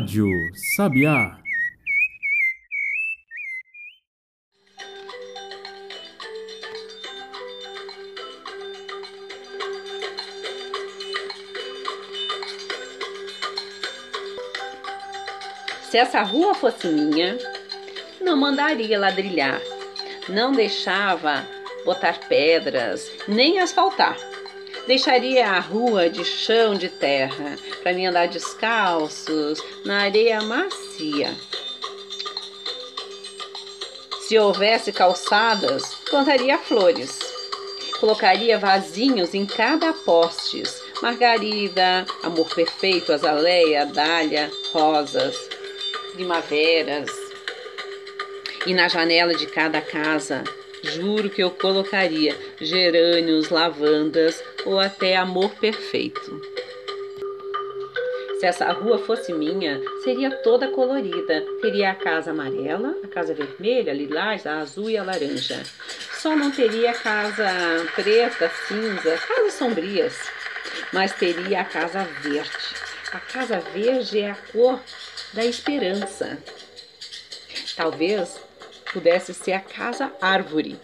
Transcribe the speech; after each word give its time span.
Rádio 0.00 0.26
Sabiá. 0.54 1.36
Se 15.82 15.98
essa 15.98 16.22
rua 16.22 16.54
fosse 16.54 16.88
minha, 16.88 17.36
não 18.22 18.38
mandaria 18.38 18.98
ladrilhar, 18.98 19.60
não 20.30 20.52
deixava 20.52 21.44
botar 21.84 22.18
pedras, 22.26 23.06
nem 23.28 23.58
asfaltar. 23.58 24.16
Deixaria 24.90 25.46
a 25.46 25.60
rua 25.60 26.10
de 26.10 26.24
chão 26.24 26.74
de 26.74 26.88
terra 26.88 27.56
para 27.80 27.92
mim 27.92 28.06
andar 28.06 28.26
descalços 28.26 29.62
na 29.84 30.00
areia 30.00 30.42
macia. 30.42 31.32
Se 34.22 34.36
houvesse 34.36 34.92
calçadas, 34.92 35.94
plantaria 36.10 36.58
flores. 36.58 37.16
Colocaria 38.00 38.58
vasinhos 38.58 39.32
em 39.32 39.46
cada 39.46 39.92
postes, 39.92 40.82
margarida, 41.00 42.04
amor 42.24 42.52
perfeito, 42.52 43.12
azaleia, 43.12 43.86
dália, 43.86 44.50
rosas, 44.72 45.36
primaveras. 46.14 47.08
E 48.66 48.74
na 48.74 48.88
janela 48.88 49.36
de 49.36 49.46
cada 49.46 49.80
casa, 49.80 50.42
juro 50.82 51.30
que 51.30 51.42
eu 51.42 51.50
colocaria 51.50 52.36
gerânios, 52.60 53.48
lavandas 53.50 54.42
ou 54.64 54.78
até 54.78 55.16
amor 55.16 55.50
perfeito. 55.56 56.40
Se 58.40 58.46
essa 58.46 58.72
rua 58.72 58.98
fosse 58.98 59.34
minha, 59.34 59.82
seria 60.02 60.30
toda 60.30 60.68
colorida. 60.68 61.44
Teria 61.60 61.90
a 61.90 61.94
casa 61.94 62.30
amarela, 62.30 62.96
a 63.04 63.06
casa 63.06 63.34
vermelha, 63.34 63.92
a 63.92 63.94
lilás, 63.94 64.46
a 64.46 64.60
azul 64.60 64.88
e 64.88 64.96
a 64.96 65.02
laranja. 65.02 65.62
Só 66.14 66.34
não 66.34 66.50
teria 66.50 66.92
a 66.92 66.94
casa 66.94 67.46
preta, 67.94 68.50
cinza, 68.66 69.18
casas 69.18 69.52
sombrias. 69.52 70.16
Mas 70.90 71.12
teria 71.12 71.60
a 71.60 71.64
casa 71.64 72.02
verde. 72.22 72.74
A 73.12 73.20
casa 73.20 73.60
verde 73.60 74.20
é 74.20 74.30
a 74.30 74.36
cor 74.50 74.80
da 75.34 75.44
esperança. 75.44 76.38
Talvez 77.76 78.40
pudesse 78.92 79.32
ser 79.34 79.52
a 79.52 79.60
casa 79.60 80.12
árvore, 80.20 80.78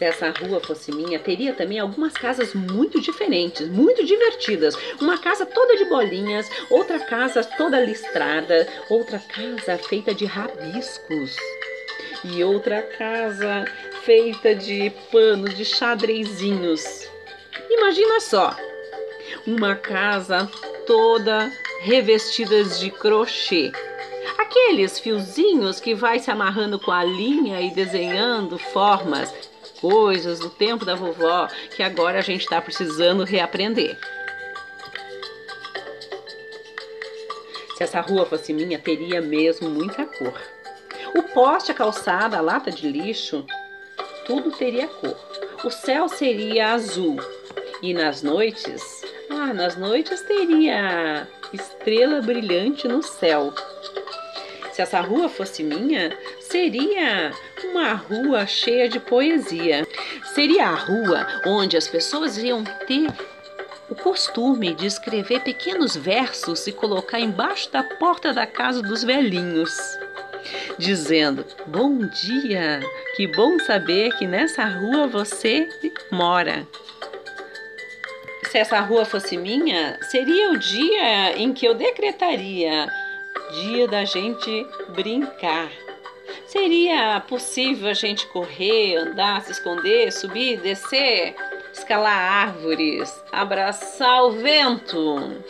se 0.00 0.06
essa 0.06 0.30
rua 0.30 0.60
fosse 0.60 0.90
minha, 0.90 1.18
teria 1.18 1.52
também 1.52 1.78
algumas 1.78 2.14
casas 2.14 2.54
muito 2.54 2.98
diferentes, 3.02 3.68
muito 3.68 4.02
divertidas. 4.02 4.74
Uma 4.98 5.18
casa 5.18 5.44
toda 5.44 5.76
de 5.76 5.84
bolinhas, 5.84 6.50
outra 6.70 6.98
casa 7.00 7.44
toda 7.44 7.78
listrada, 7.78 8.66
outra 8.88 9.18
casa 9.18 9.76
feita 9.76 10.14
de 10.14 10.24
rabiscos 10.24 11.36
e 12.24 12.42
outra 12.42 12.80
casa 12.80 13.66
feita 14.02 14.54
de 14.54 14.88
panos, 15.12 15.54
de 15.54 15.66
xadrezinhos. 15.66 17.06
Imagina 17.68 18.20
só, 18.20 18.56
uma 19.46 19.76
casa 19.76 20.50
toda 20.86 21.52
revestidas 21.82 22.80
de 22.80 22.90
crochê. 22.90 23.70
Aqueles 24.50 24.98
fiozinhos 24.98 25.78
que 25.78 25.94
vai 25.94 26.18
se 26.18 26.28
amarrando 26.28 26.76
com 26.76 26.90
a 26.90 27.04
linha 27.04 27.60
e 27.60 27.70
desenhando 27.70 28.58
formas 28.58 29.32
coisas 29.80 30.40
do 30.40 30.50
tempo 30.50 30.84
da 30.84 30.96
vovó 30.96 31.46
que 31.76 31.84
agora 31.84 32.18
a 32.18 32.20
gente 32.20 32.40
está 32.40 32.60
precisando 32.60 33.22
reaprender. 33.22 33.96
Se 37.76 37.84
essa 37.84 38.00
rua 38.00 38.26
fosse 38.26 38.52
minha, 38.52 38.76
teria 38.76 39.22
mesmo 39.22 39.70
muita 39.70 40.04
cor. 40.04 40.34
O 41.16 41.22
poste, 41.32 41.70
a 41.70 41.74
calçada, 41.74 42.36
a 42.36 42.40
lata 42.40 42.72
de 42.72 42.88
lixo, 42.90 43.46
tudo 44.26 44.50
teria 44.50 44.88
cor. 44.88 45.16
O 45.62 45.70
céu 45.70 46.08
seria 46.08 46.72
azul. 46.72 47.18
E 47.80 47.94
nas 47.94 48.20
noites, 48.20 48.82
ah, 49.30 49.54
nas 49.54 49.76
noites 49.76 50.20
teria 50.22 51.28
estrela 51.52 52.20
brilhante 52.20 52.88
no 52.88 53.00
céu. 53.00 53.54
Se 54.72 54.82
essa 54.82 55.00
rua 55.00 55.28
fosse 55.28 55.62
minha, 55.62 56.16
seria 56.40 57.32
uma 57.64 57.92
rua 57.92 58.46
cheia 58.46 58.88
de 58.88 59.00
poesia. 59.00 59.86
Seria 60.34 60.68
a 60.68 60.74
rua 60.74 61.26
onde 61.46 61.76
as 61.76 61.88
pessoas 61.88 62.38
iam 62.38 62.62
ter 62.86 63.08
o 63.90 63.94
costume 63.94 64.72
de 64.74 64.86
escrever 64.86 65.40
pequenos 65.40 65.96
versos 65.96 66.66
e 66.66 66.72
colocar 66.72 67.18
embaixo 67.18 67.70
da 67.72 67.82
porta 67.82 68.32
da 68.32 68.46
casa 68.46 68.80
dos 68.80 69.02
velhinhos, 69.02 69.76
dizendo: 70.78 71.44
Bom 71.66 72.06
dia, 72.06 72.80
que 73.16 73.26
bom 73.26 73.58
saber 73.58 74.16
que 74.16 74.26
nessa 74.26 74.64
rua 74.64 75.08
você 75.08 75.68
mora. 76.10 76.66
Se 78.50 78.58
essa 78.58 78.80
rua 78.80 79.04
fosse 79.04 79.36
minha, 79.36 79.98
seria 80.02 80.50
o 80.50 80.58
dia 80.58 81.36
em 81.36 81.52
que 81.52 81.66
eu 81.66 81.74
decretaria 81.74 82.88
dia 83.52 83.88
da 83.88 84.04
gente 84.04 84.66
brincar 84.90 85.70
Seria 86.46 87.20
possível 87.20 87.88
a 87.88 87.94
gente 87.94 88.26
correr, 88.26 88.96
andar, 88.96 89.40
se 89.42 89.52
esconder, 89.52 90.12
subir, 90.12 90.60
descer, 90.60 91.34
escalar 91.72 92.48
árvores, 92.48 93.22
abraçar 93.30 94.24
o 94.24 94.32
vento? 94.32 95.44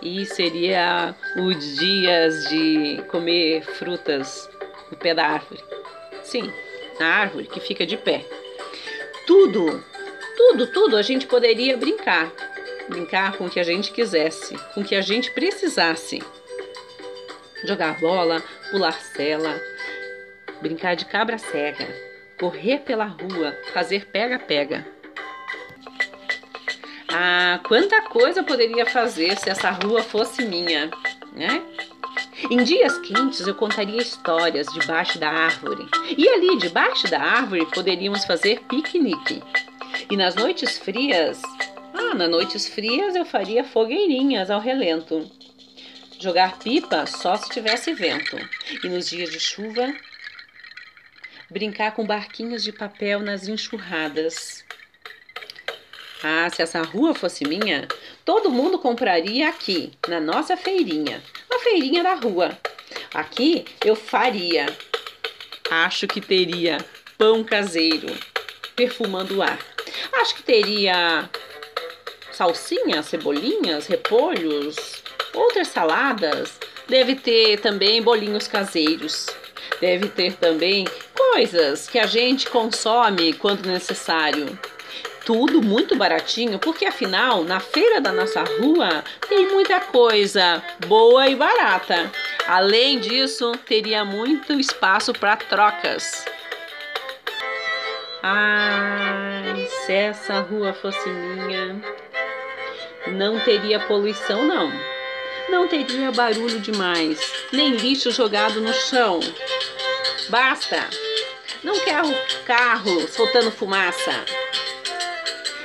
E 0.00 0.24
seria 0.26 1.14
os 1.36 1.76
dias 1.78 2.48
de 2.48 3.02
comer 3.08 3.64
frutas 3.64 4.48
no 4.90 4.96
pé 4.96 5.14
da 5.14 5.26
árvore. 5.26 5.62
Sim, 6.22 6.52
na 7.00 7.06
árvore 7.06 7.46
que 7.46 7.58
fica 7.58 7.84
de 7.84 7.96
pé. 7.96 8.24
Tudo, 9.26 9.82
tudo, 10.36 10.66
tudo 10.68 10.96
a 10.96 11.02
gente 11.02 11.26
poderia 11.26 11.76
brincar. 11.76 12.30
Brincar 12.88 13.36
com 13.36 13.46
o 13.46 13.50
que 13.50 13.58
a 13.58 13.64
gente 13.64 13.90
quisesse, 13.90 14.56
com 14.74 14.82
o 14.82 14.84
que 14.84 14.94
a 14.94 15.00
gente 15.00 15.30
precisasse. 15.32 16.22
Jogar 17.64 17.98
bola, 17.98 18.42
pular 18.70 18.92
cela, 18.92 19.60
brincar 20.60 20.94
de 20.96 21.06
cabra 21.06 21.38
cega, 21.38 21.88
correr 22.38 22.80
pela 22.80 23.04
rua, 23.04 23.56
fazer 23.72 24.06
pega-pega. 24.06 24.86
Ah, 27.08 27.60
quanta 27.66 28.02
coisa 28.02 28.40
eu 28.40 28.44
poderia 28.44 28.84
fazer 28.84 29.38
se 29.38 29.48
essa 29.48 29.70
rua 29.70 30.02
fosse 30.02 30.44
minha, 30.44 30.90
né? 31.32 31.62
Em 32.50 32.62
dias 32.62 32.98
quentes 32.98 33.46
eu 33.46 33.54
contaria 33.54 34.02
histórias 34.02 34.66
debaixo 34.66 35.18
da 35.18 35.30
árvore. 35.30 35.86
E 36.18 36.28
ali, 36.28 36.58
debaixo 36.58 37.08
da 37.08 37.20
árvore, 37.20 37.64
poderíamos 37.66 38.24
fazer 38.24 38.60
piquenique. 38.68 39.42
E 40.10 40.16
nas 40.16 40.34
noites 40.34 40.78
frias, 40.78 41.40
ah, 41.94 42.14
nas 42.14 42.28
noites 42.28 42.68
frias 42.68 43.14
eu 43.14 43.24
faria 43.24 43.64
fogueirinhas 43.64 44.50
ao 44.50 44.60
relento. 44.60 45.30
Jogar 46.24 46.58
pipa 46.58 47.04
só 47.04 47.36
se 47.36 47.50
tivesse 47.50 47.92
vento. 47.92 48.38
E 48.82 48.88
nos 48.88 49.10
dias 49.10 49.30
de 49.30 49.38
chuva, 49.38 49.94
brincar 51.50 51.92
com 51.92 52.06
barquinhos 52.06 52.64
de 52.64 52.72
papel 52.72 53.20
nas 53.20 53.46
enxurradas. 53.46 54.64
Ah, 56.22 56.48
se 56.48 56.62
essa 56.62 56.80
rua 56.80 57.14
fosse 57.14 57.46
minha, 57.46 57.86
todo 58.24 58.50
mundo 58.50 58.78
compraria 58.78 59.50
aqui, 59.50 59.92
na 60.08 60.18
nossa 60.18 60.56
feirinha, 60.56 61.22
a 61.52 61.58
feirinha 61.58 62.02
da 62.02 62.14
rua. 62.14 62.58
Aqui 63.12 63.66
eu 63.84 63.94
faria. 63.94 64.64
Acho 65.70 66.08
que 66.08 66.22
teria 66.22 66.78
pão 67.18 67.44
caseiro, 67.44 68.06
perfumando 68.74 69.36
o 69.36 69.42
ar. 69.42 69.58
Acho 70.14 70.36
que 70.36 70.42
teria 70.42 71.28
salsinha, 72.32 73.02
cebolinhas, 73.02 73.86
repolhos, 73.86 75.04
outras 75.34 75.68
saladas. 75.68 76.58
Deve 76.88 77.14
ter 77.16 77.60
também 77.60 78.02
bolinhos 78.02 78.46
caseiros. 78.46 79.26
Deve 79.80 80.08
ter 80.08 80.34
também 80.34 80.86
coisas 81.14 81.88
que 81.88 81.98
a 81.98 82.06
gente 82.06 82.48
consome 82.48 83.32
quando 83.32 83.66
necessário. 83.66 84.58
Tudo 85.24 85.62
muito 85.62 85.96
baratinho, 85.96 86.58
porque 86.58 86.84
afinal, 86.84 87.44
na 87.44 87.58
feira 87.58 88.00
da 88.00 88.12
nossa 88.12 88.44
rua 88.44 89.02
tem 89.26 89.48
muita 89.48 89.80
coisa 89.80 90.62
boa 90.86 91.26
e 91.28 91.34
barata. 91.34 92.12
Além 92.46 93.00
disso, 93.00 93.52
teria 93.66 94.04
muito 94.04 94.52
espaço 94.52 95.14
para 95.14 95.36
trocas. 95.36 96.26
Ai, 98.22 99.66
se 99.66 99.92
essa 99.92 100.40
rua 100.40 100.74
fosse 100.74 101.08
minha, 101.08 101.80
não 103.06 103.40
teria 103.40 103.80
poluição, 103.80 104.44
não. 104.44 104.93
Não 105.48 105.68
teria 105.68 106.10
barulho 106.10 106.58
demais, 106.60 107.18
nem 107.52 107.70
lixo 107.70 108.10
jogado 108.10 108.60
no 108.60 108.72
chão. 108.72 109.20
Basta! 110.28 110.88
Não 111.62 111.78
quero 111.80 112.14
carro 112.44 113.08
soltando 113.08 113.50
fumaça. 113.50 114.24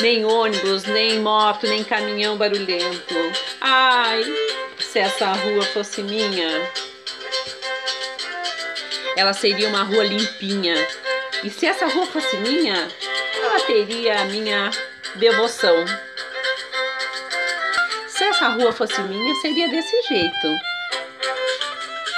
Nem 0.00 0.24
ônibus, 0.24 0.84
nem 0.84 1.20
moto, 1.20 1.66
nem 1.66 1.84
caminhão 1.84 2.36
barulhento. 2.36 3.14
Ai, 3.60 4.24
se 4.78 4.98
essa 4.98 5.32
rua 5.32 5.62
fosse 5.62 6.02
minha? 6.02 6.70
Ela 9.16 9.32
seria 9.32 9.68
uma 9.68 9.82
rua 9.82 10.04
limpinha. 10.04 10.74
E 11.44 11.50
se 11.50 11.66
essa 11.66 11.86
rua 11.86 12.06
fosse 12.06 12.36
minha, 12.38 12.88
ela 13.34 13.60
teria 13.60 14.22
a 14.22 14.24
minha 14.24 14.70
devoção. 15.16 15.84
Essa 18.42 18.54
rua 18.54 18.72
fosse 18.72 19.00
minha, 19.02 19.36
seria 19.36 19.68
desse 19.68 20.02
jeito. 20.02 20.48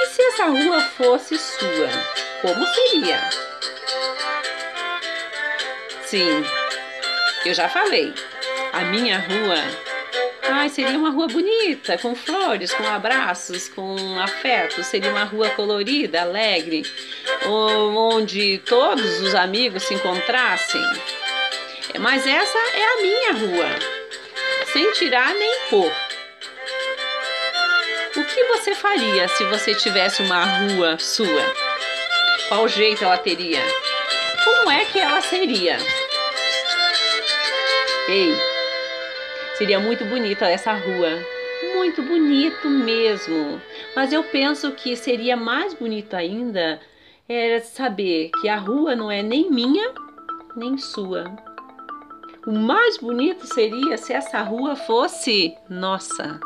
E 0.00 0.06
se 0.06 0.22
essa 0.22 0.46
rua 0.46 0.80
fosse 0.80 1.36
sua, 1.36 1.90
como 2.40 2.66
seria? 2.66 3.20
Sim, 6.00 6.42
eu 7.44 7.52
já 7.52 7.68
falei. 7.68 8.14
A 8.72 8.80
minha 8.86 9.18
rua 9.18 9.56
Ai, 10.44 10.70
seria 10.70 10.98
uma 10.98 11.10
rua 11.10 11.28
bonita, 11.28 11.98
com 11.98 12.14
flores, 12.14 12.72
com 12.72 12.86
abraços, 12.86 13.68
com 13.68 14.18
afeto. 14.18 14.82
Seria 14.82 15.10
uma 15.10 15.24
rua 15.24 15.50
colorida, 15.50 16.22
alegre, 16.22 16.84
onde 17.46 18.62
todos 18.64 19.20
os 19.20 19.34
amigos 19.34 19.82
se 19.82 19.92
encontrassem. 19.92 20.80
Mas 22.00 22.26
essa 22.26 22.58
é 22.58 22.84
a 22.94 23.02
minha 23.02 23.32
rua, 23.32 23.68
sem 24.72 24.90
tirar 24.92 25.34
nem 25.34 25.60
pôr. 25.68 26.03
O 28.16 28.24
que 28.24 28.44
você 28.44 28.74
faria 28.74 29.28
se 29.28 29.44
você 29.44 29.74
tivesse 29.74 30.22
uma 30.22 30.44
rua 30.44 30.98
sua? 30.98 31.54
Qual 32.48 32.68
jeito 32.68 33.04
ela 33.04 33.18
teria? 33.18 33.60
Como 34.44 34.70
é 34.70 34.84
que 34.84 35.00
ela 35.00 35.20
seria? 35.20 35.78
Ei, 38.08 38.34
Seria 39.56 39.78
muito 39.78 40.04
bonita 40.04 40.46
essa 40.46 40.72
rua. 40.72 41.10
Muito 41.74 42.02
bonito 42.02 42.68
mesmo. 42.68 43.60
Mas 43.94 44.12
eu 44.12 44.24
penso 44.24 44.72
que 44.72 44.96
seria 44.96 45.36
mais 45.36 45.72
bonito 45.74 46.14
ainda 46.14 46.80
era 47.28 47.60
saber 47.60 48.30
que 48.40 48.48
a 48.48 48.56
rua 48.56 48.96
não 48.96 49.10
é 49.10 49.22
nem 49.22 49.48
minha 49.50 49.92
nem 50.56 50.76
sua. 50.76 51.24
O 52.46 52.52
mais 52.52 52.98
bonito 52.98 53.46
seria 53.46 53.96
se 53.96 54.12
essa 54.12 54.42
rua 54.42 54.74
fosse 54.74 55.54
nossa. 55.70 56.40